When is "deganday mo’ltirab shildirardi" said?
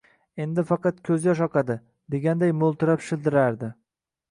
2.15-3.73